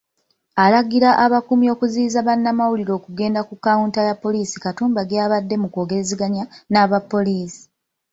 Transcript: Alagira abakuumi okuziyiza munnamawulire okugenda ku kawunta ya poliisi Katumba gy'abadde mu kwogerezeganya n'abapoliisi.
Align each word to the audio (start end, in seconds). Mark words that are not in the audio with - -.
Alagira 0.63 1.09
abakuumi 1.25 1.67
okuziyiza 1.73 2.19
munnamawulire 2.27 2.91
okugenda 2.99 3.41
ku 3.47 3.55
kawunta 3.63 3.99
ya 4.07 4.15
poliisi 4.23 4.55
Katumba 4.63 5.01
gy'abadde 5.09 5.55
mu 5.61 5.67
kwogerezeganya 5.73 6.43
n'abapoliisi. 6.71 7.63